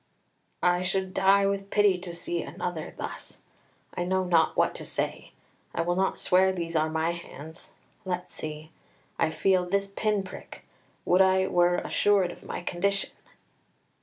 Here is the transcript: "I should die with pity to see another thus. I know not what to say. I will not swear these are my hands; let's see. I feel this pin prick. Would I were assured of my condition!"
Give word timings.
"I 0.63 0.81
should 0.81 1.13
die 1.13 1.45
with 1.45 1.69
pity 1.69 1.99
to 1.99 2.15
see 2.15 2.41
another 2.41 2.95
thus. 2.97 3.41
I 3.93 4.03
know 4.03 4.23
not 4.23 4.57
what 4.57 4.73
to 4.73 4.83
say. 4.83 5.31
I 5.75 5.81
will 5.83 5.95
not 5.95 6.17
swear 6.17 6.51
these 6.51 6.75
are 6.75 6.89
my 6.89 7.11
hands; 7.11 7.73
let's 8.03 8.33
see. 8.33 8.71
I 9.19 9.29
feel 9.29 9.63
this 9.63 9.85
pin 9.85 10.23
prick. 10.23 10.65
Would 11.05 11.21
I 11.21 11.45
were 11.45 11.75
assured 11.75 12.31
of 12.31 12.41
my 12.43 12.61
condition!" 12.63 13.11